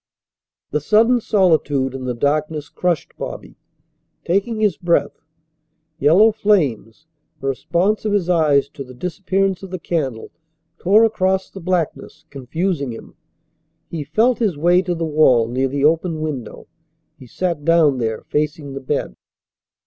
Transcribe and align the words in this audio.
The 0.71 0.81
sudden 0.81 1.19
solitude 1.21 1.93
and 1.93 2.07
the 2.07 2.15
darkness 2.15 2.69
crushed 2.69 3.15
Bobby, 3.19 3.59
taking 4.25 4.59
his 4.59 4.75
breath. 4.75 5.21
Yellow 5.99 6.31
flames, 6.31 7.05
the 7.39 7.45
response 7.49 8.03
of 8.03 8.11
his 8.11 8.27
eyes 8.27 8.67
to 8.69 8.83
the 8.83 8.95
disappearance 8.95 9.61
of 9.61 9.69
the 9.69 9.77
candle, 9.77 10.31
tore 10.79 11.03
across 11.03 11.51
the 11.51 11.59
blackness, 11.61 12.25
confusing 12.31 12.91
him. 12.91 13.13
He 13.91 14.03
felt 14.03 14.39
his 14.39 14.57
way 14.57 14.81
to 14.81 14.95
the 14.95 15.05
wall 15.05 15.47
near 15.47 15.67
the 15.67 15.85
open 15.85 16.19
window. 16.21 16.65
He 17.19 17.27
sat 17.27 17.63
down 17.63 17.99
there, 17.99 18.23
facing 18.31 18.73
the 18.73 18.81
bed. 18.81 19.13